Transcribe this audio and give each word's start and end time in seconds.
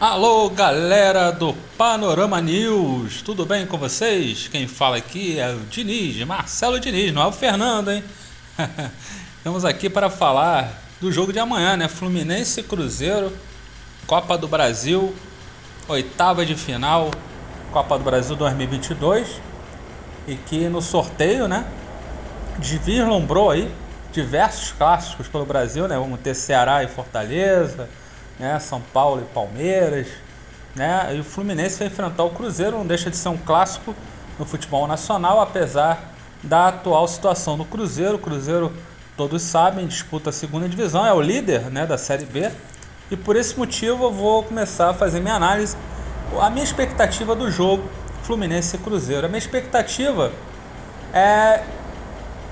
Alô, 0.00 0.48
galera 0.50 1.32
do 1.32 1.52
Panorama 1.76 2.40
News, 2.40 3.20
tudo 3.20 3.44
bem 3.44 3.66
com 3.66 3.76
vocês? 3.76 4.46
Quem 4.46 4.68
fala 4.68 4.96
aqui 4.96 5.40
é 5.40 5.50
o 5.50 5.58
Diniz, 5.68 6.24
Marcelo 6.24 6.78
Diniz, 6.78 7.12
não 7.12 7.20
é 7.20 7.26
o 7.26 7.32
Fernando, 7.32 7.90
hein? 7.90 8.04
Estamos 9.38 9.64
aqui 9.64 9.90
para 9.90 10.08
falar 10.08 10.72
do 11.00 11.10
jogo 11.10 11.32
de 11.32 11.40
amanhã, 11.40 11.76
né? 11.76 11.88
Fluminense 11.88 12.62
Cruzeiro, 12.62 13.36
Copa 14.06 14.38
do 14.38 14.46
Brasil, 14.46 15.12
oitava 15.88 16.46
de 16.46 16.54
final, 16.54 17.10
Copa 17.72 17.98
do 17.98 18.04
Brasil 18.04 18.36
2022, 18.36 19.40
e 20.28 20.36
que 20.36 20.68
no 20.68 20.80
sorteio, 20.80 21.48
né, 21.48 21.64
vislumbrou 22.56 23.50
aí 23.50 23.68
diversos 24.12 24.70
clássicos 24.70 25.26
pelo 25.26 25.44
Brasil, 25.44 25.88
né? 25.88 25.98
Vamos 25.98 26.20
ter 26.20 26.36
Ceará 26.36 26.84
e 26.84 26.86
Fortaleza 26.86 27.88
né? 28.38 28.58
São 28.58 28.80
Paulo 28.80 29.22
e 29.22 29.34
Palmeiras, 29.34 30.06
né? 30.74 31.14
E 31.16 31.20
o 31.20 31.24
Fluminense 31.24 31.78
vai 31.78 31.88
enfrentar 31.88 32.24
o 32.24 32.30
Cruzeiro, 32.30 32.78
não 32.78 32.86
deixa 32.86 33.10
de 33.10 33.16
ser 33.16 33.28
um 33.28 33.36
clássico 33.36 33.94
no 34.38 34.44
futebol 34.44 34.86
nacional, 34.86 35.40
apesar 35.40 36.14
da 36.42 36.68
atual 36.68 37.08
situação 37.08 37.58
do 37.58 37.64
Cruzeiro. 37.64 38.14
O 38.14 38.18
Cruzeiro, 38.18 38.72
todos 39.16 39.42
sabem, 39.42 39.86
disputa 39.86 40.30
a 40.30 40.32
segunda 40.32 40.68
divisão, 40.68 41.04
é 41.04 41.12
o 41.12 41.20
líder, 41.20 41.70
né, 41.70 41.84
da 41.86 41.98
Série 41.98 42.24
B. 42.24 42.50
E 43.10 43.16
por 43.16 43.36
esse 43.36 43.58
motivo 43.58 44.04
eu 44.04 44.12
vou 44.12 44.42
começar 44.42 44.90
a 44.90 44.94
fazer 44.94 45.20
minha 45.20 45.34
análise, 45.34 45.76
a 46.40 46.50
minha 46.50 46.64
expectativa 46.64 47.34
do 47.34 47.50
jogo 47.50 47.88
Fluminense 48.22 48.76
e 48.76 48.78
Cruzeiro. 48.78 49.26
A 49.26 49.28
minha 49.28 49.38
expectativa 49.38 50.30
é, 51.12 51.64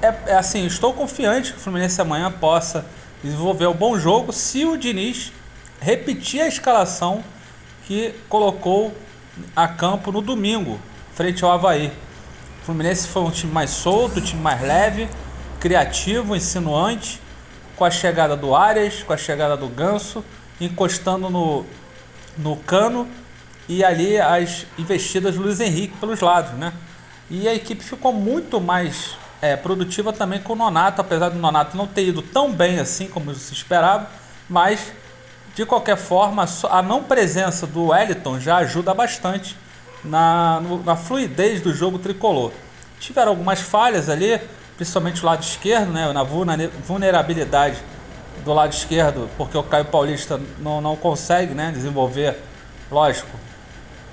é, 0.01 0.15
é 0.27 0.35
assim, 0.35 0.67
estou 0.67 0.95
confiante 0.95 1.53
que 1.53 1.59
o 1.59 1.61
Fluminense 1.61 2.01
amanhã 2.01 2.33
possa 2.33 2.87
desenvolver 3.23 3.67
um 3.67 3.75
bom 3.75 3.99
jogo 3.99 4.33
se 4.33 4.65
o 4.65 4.77
Diniz 4.77 5.33
repetir 5.81 6.41
a 6.41 6.49
escalação 6.49 7.23
que 7.87 8.15
colocou 8.29 8.97
a 9.55 9.69
campo 9.69 10.11
no 10.11 10.21
domingo, 10.21 10.81
frente 11.15 11.45
ao 11.45 11.53
Havaí. 11.53 11.93
O 12.63 12.65
Fluminense 12.67 13.07
foi 13.09 13.23
um 13.23 13.31
time 13.31 13.53
mais 13.53 13.71
solto, 13.71 14.19
um 14.19 14.23
time 14.23 14.43
mais 14.43 14.61
leve, 14.61 15.09
criativo, 15.61 16.35
insinuante, 16.35 17.21
com 17.77 17.85
a 17.85 17.91
chegada 17.91 18.37
do 18.37 18.55
Arias, 18.55 19.03
com 19.03 19.13
a 19.13 19.17
chegada 19.17 19.57
do 19.57 19.69
Ganso, 19.69 20.25
encostando 20.61 21.29
no, 21.29 21.65
no 22.37 22.57
cano 22.57 23.07
e 23.69 23.85
ali 23.85 24.19
as 24.19 24.67
investidas 24.79 25.35
do 25.35 25.43
Luiz 25.43 25.61
Henrique 25.61 25.97
pelos 25.99 26.21
lados, 26.21 26.53
né? 26.53 26.73
E 27.29 27.49
a 27.49 27.55
equipe 27.55 27.83
ficou 27.83 28.13
muito 28.13 28.61
mais 28.61 29.17
é, 29.43 29.57
produtiva 29.57 30.13
também 30.13 30.41
com 30.41 30.53
o 30.53 30.57
Nonato, 30.57 31.01
apesar 31.01 31.29
do 31.29 31.39
Nonato 31.39 31.77
não 31.77 31.87
ter 31.87 32.07
ido 32.07 32.23
tão 32.23 32.53
bem 32.53 32.79
assim 32.79 33.09
como 33.09 33.35
se 33.35 33.53
esperava, 33.53 34.09
mas 34.49 34.93
de 35.57 35.65
qualquer 35.65 35.97
forma, 35.97 36.45
a 36.69 36.83
não 36.83 37.03
presença 37.03 37.67
do 37.67 37.87
Wellington 37.87 38.39
já 38.39 38.59
ajuda 38.59 38.93
bastante 38.93 39.57
na, 40.05 40.61
na 40.85 40.97
fluidez 40.97 41.63
do 41.63 41.73
jogo 41.73 41.99
tricolor. 41.99 42.53
Tiveram 43.01 43.31
algumas 43.31 43.63
falhas 43.63 44.11
ali, 44.11 44.39
principalmente 44.77 45.23
o 45.23 45.27
lado 45.27 45.43
esquerdo, 45.43 45.91
né, 45.91 46.13
na 46.13 46.23
vulnerabilidade 46.23 47.79
do 48.45 48.53
lado 48.53 48.75
esquerdo, 48.75 49.31
porque 49.39 49.57
o 49.57 49.63
Caio 49.63 49.87
Paulista 49.87 50.39
não, 50.59 50.83
não 50.83 50.95
consegue 50.95 51.55
né, 51.55 51.73
desenvolver, 51.73 52.37
lógico, 52.91 53.31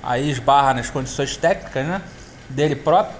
aí 0.02 0.30
esbarra 0.30 0.72
nas 0.72 0.88
condições 0.88 1.36
técnicas 1.36 1.86
né, 1.86 2.00
dele 2.48 2.74
próprio. 2.74 3.18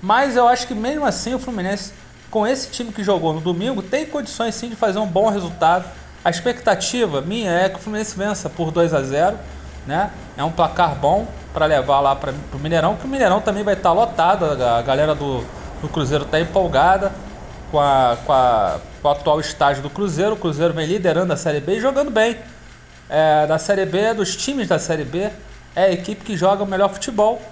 Mas 0.00 0.36
eu 0.36 0.46
acho 0.46 0.68
que 0.68 0.74
mesmo 0.74 1.04
assim 1.04 1.34
o 1.34 1.38
Fluminense, 1.40 1.92
com 2.30 2.46
esse 2.46 2.70
time 2.70 2.92
que 2.92 3.02
jogou 3.02 3.32
no 3.32 3.40
domingo, 3.40 3.82
tem 3.82 4.06
condições 4.06 4.54
sim 4.54 4.68
de 4.68 4.76
fazer 4.76 5.00
um 5.00 5.06
bom 5.06 5.28
resultado 5.30 5.84
a 6.24 6.30
expectativa 6.30 7.20
minha 7.20 7.50
é 7.50 7.68
que 7.68 7.76
o 7.76 7.78
Fluminense 7.78 8.16
vença 8.16 8.48
por 8.48 8.70
2 8.70 8.92
a 8.92 9.02
0 9.02 9.38
né? 9.86 10.10
É 10.36 10.44
um 10.44 10.50
placar 10.50 10.94
bom 10.94 11.26
para 11.52 11.66
levar 11.66 12.00
lá 12.00 12.14
para 12.14 12.32
o 12.52 12.58
Mineirão, 12.58 12.96
que 12.96 13.04
o 13.04 13.08
Mineirão 13.08 13.40
também 13.40 13.64
vai 13.64 13.74
estar 13.74 13.88
tá 13.88 13.94
lotado, 13.94 14.44
a 14.44 14.82
galera 14.82 15.14
do, 15.14 15.44
do 15.80 15.88
Cruzeiro 15.88 16.24
está 16.24 16.38
empolgada 16.38 17.10
com, 17.70 17.80
a, 17.80 18.16
com, 18.24 18.32
a, 18.32 18.78
com 19.00 19.08
o 19.08 19.10
atual 19.10 19.40
estágio 19.40 19.82
do 19.82 19.90
Cruzeiro. 19.90 20.34
O 20.34 20.36
Cruzeiro 20.36 20.74
vem 20.74 20.86
liderando 20.86 21.32
a 21.32 21.36
Série 21.36 21.60
B 21.60 21.76
e 21.76 21.80
jogando 21.80 22.10
bem. 22.10 22.36
É, 23.08 23.46
da 23.46 23.58
Série 23.58 23.86
B, 23.86 24.14
dos 24.14 24.36
times 24.36 24.68
da 24.68 24.78
Série 24.78 25.04
B, 25.04 25.30
é 25.74 25.84
a 25.84 25.90
equipe 25.90 26.24
que 26.24 26.36
joga 26.36 26.62
o 26.62 26.66
melhor 26.66 26.90
futebol 26.90 27.42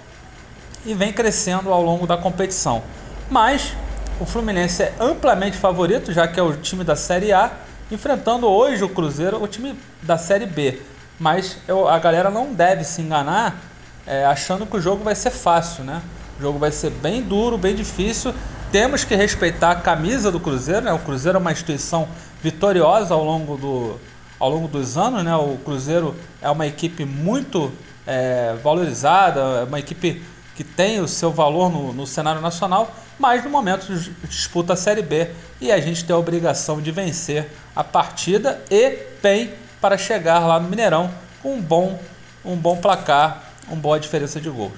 e 0.85 0.93
vem 0.93 1.11
crescendo 1.11 1.73
ao 1.73 1.81
longo 1.81 2.07
da 2.07 2.15
competição. 2.15 2.81
Mas 3.29 3.73
o 4.19 4.25
Fluminense 4.25 4.83
é 4.83 4.93
amplamente 4.99 5.57
favorito, 5.57 6.13
já 6.13 6.27
que 6.27 6.39
é 6.39 6.43
o 6.43 6.55
time 6.55 6.83
da 6.83 6.95
Série 6.95 7.33
A 7.33 7.51
enfrentando 7.91 8.47
hoje 8.47 8.83
o 8.83 8.89
Cruzeiro, 8.89 9.41
o 9.41 9.47
time 9.47 9.77
da 10.01 10.17
Série 10.17 10.45
B. 10.45 10.81
Mas 11.19 11.57
eu, 11.67 11.87
a 11.87 11.99
galera 11.99 12.29
não 12.29 12.53
deve 12.53 12.83
se 12.83 13.01
enganar 13.01 13.59
é, 14.05 14.25
achando 14.25 14.65
que 14.65 14.77
o 14.77 14.81
jogo 14.81 15.03
vai 15.03 15.15
ser 15.15 15.31
fácil, 15.31 15.83
né? 15.83 16.01
O 16.39 16.41
jogo 16.41 16.57
vai 16.57 16.71
ser 16.71 16.89
bem 16.89 17.21
duro, 17.21 17.57
bem 17.57 17.75
difícil. 17.75 18.33
Temos 18.71 19.03
que 19.03 19.15
respeitar 19.15 19.71
a 19.71 19.75
camisa 19.75 20.31
do 20.31 20.39
Cruzeiro, 20.39 20.81
né? 20.81 20.93
O 20.93 20.99
Cruzeiro 20.99 21.37
é 21.37 21.41
uma 21.41 21.51
instituição 21.51 22.07
vitoriosa 22.41 23.13
ao 23.13 23.23
longo, 23.23 23.57
do, 23.57 23.99
ao 24.39 24.49
longo 24.49 24.67
dos 24.67 24.97
anos, 24.97 25.23
né? 25.23 25.35
O 25.35 25.57
Cruzeiro 25.65 26.15
é 26.41 26.49
uma 26.49 26.65
equipe 26.65 27.03
muito 27.03 27.71
é, 28.07 28.55
valorizada, 28.63 29.39
é 29.39 29.63
uma 29.65 29.79
equipe 29.79 30.23
que 30.59 30.63
tem 30.65 30.99
o 30.99 31.07
seu 31.07 31.31
valor 31.31 31.71
no, 31.71 31.93
no 31.93 32.05
cenário 32.05 32.41
nacional, 32.41 32.93
mas 33.17 33.45
no 33.45 33.49
momento 33.49 33.87
disputa 34.27 34.73
a 34.73 34.75
Série 34.75 35.01
B 35.01 35.29
e 35.61 35.71
a 35.71 35.79
gente 35.79 36.03
tem 36.03 36.13
a 36.13 36.19
obrigação 36.19 36.81
de 36.81 36.91
vencer 36.91 37.49
a 37.73 37.81
partida 37.81 38.61
e 38.69 38.97
bem 39.23 39.53
para 39.79 39.97
chegar 39.97 40.39
lá 40.39 40.59
no 40.59 40.67
Mineirão 40.67 41.09
com 41.41 41.53
um 41.53 41.61
bom, 41.61 41.97
um 42.43 42.57
bom 42.57 42.75
placar, 42.75 43.53
uma 43.69 43.77
boa 43.77 43.97
diferença 44.01 44.41
de 44.41 44.49
gols. 44.49 44.73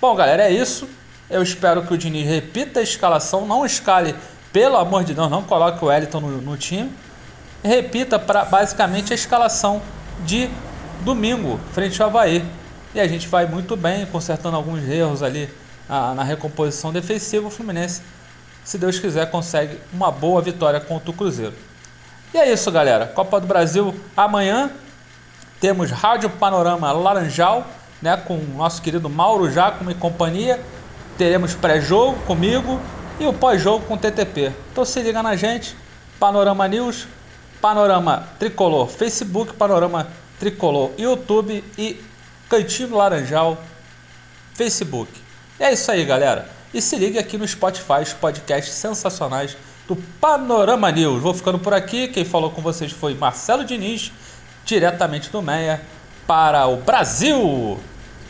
Bom, 0.00 0.14
galera, 0.14 0.44
é 0.44 0.52
isso. 0.52 0.88
Eu 1.28 1.42
espero 1.42 1.82
que 1.82 1.92
o 1.92 1.98
Diniz 1.98 2.26
repita 2.26 2.80
a 2.80 2.82
escalação, 2.82 3.44
não 3.44 3.66
escale, 3.66 4.14
pelo 4.50 4.78
amor 4.78 5.04
de 5.04 5.12
Deus, 5.12 5.30
não 5.30 5.42
coloque 5.42 5.84
o 5.84 5.88
Wellington 5.88 6.20
no, 6.20 6.40
no 6.40 6.56
time. 6.56 6.90
Repita 7.62 8.18
para 8.18 8.46
basicamente 8.46 9.12
a 9.12 9.14
escalação 9.14 9.82
de 10.24 10.48
domingo, 11.04 11.60
frente 11.74 12.00
ao 12.00 12.08
Havaí 12.08 12.42
e 12.94 13.00
a 13.00 13.06
gente 13.06 13.28
vai 13.28 13.46
muito 13.46 13.76
bem, 13.76 14.06
consertando 14.06 14.56
alguns 14.56 14.86
erros 14.88 15.22
ali 15.22 15.48
na, 15.88 16.14
na 16.14 16.22
recomposição 16.22 16.92
defensiva. 16.92 17.46
O 17.46 17.50
Fluminense, 17.50 18.02
se 18.64 18.78
Deus 18.78 18.98
quiser, 18.98 19.30
consegue 19.30 19.78
uma 19.92 20.10
boa 20.10 20.42
vitória 20.42 20.80
contra 20.80 21.10
o 21.10 21.14
Cruzeiro. 21.14 21.54
E 22.34 22.38
é 22.38 22.52
isso, 22.52 22.70
galera. 22.70 23.06
Copa 23.06 23.40
do 23.40 23.46
Brasil 23.46 23.94
amanhã. 24.16 24.70
Temos 25.60 25.90
Rádio 25.90 26.30
Panorama 26.30 26.90
Laranjal, 26.90 27.66
né, 28.00 28.16
com 28.16 28.34
o 28.34 28.54
nosso 28.56 28.80
querido 28.80 29.10
Mauro 29.10 29.50
Jacomo 29.50 29.90
e 29.90 29.94
companhia. 29.94 30.58
Teremos 31.18 31.54
pré-jogo 31.54 32.18
comigo 32.22 32.80
e 33.18 33.26
o 33.26 33.32
pós-jogo 33.32 33.84
com 33.84 33.94
o 33.94 33.98
TTP. 33.98 34.52
Então 34.72 34.84
se 34.84 35.00
liga 35.02 35.22
na 35.22 35.36
gente. 35.36 35.76
Panorama 36.18 36.66
News, 36.66 37.06
Panorama 37.60 38.28
Tricolor 38.38 38.88
Facebook, 38.88 39.52
Panorama 39.54 40.06
Tricolor 40.38 40.90
YouTube 40.96 41.62
e 41.76 42.00
Cantinho 42.50 42.96
Laranjal, 42.96 43.62
Facebook. 44.54 45.08
É 45.60 45.72
isso 45.72 45.88
aí, 45.88 46.04
galera. 46.04 46.48
E 46.74 46.82
se 46.82 46.96
ligue 46.96 47.16
aqui 47.16 47.38
no 47.38 47.46
Spotify, 47.46 48.02
os 48.02 48.12
podcasts 48.12 48.74
sensacionais 48.74 49.56
do 49.86 49.94
Panorama 50.20 50.90
News. 50.90 51.22
Vou 51.22 51.32
ficando 51.32 51.60
por 51.60 51.72
aqui. 51.72 52.08
Quem 52.08 52.24
falou 52.24 52.50
com 52.50 52.60
vocês 52.60 52.90
foi 52.90 53.14
Marcelo 53.14 53.64
Diniz, 53.64 54.10
diretamente 54.64 55.30
do 55.30 55.40
Meia, 55.40 55.80
para 56.26 56.66
o 56.66 56.78
Brasil. 56.78 57.78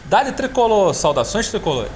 Dali 0.04 0.32
Tricolor, 0.32 0.92
saudações 0.92 1.48
tricolores. 1.48 1.90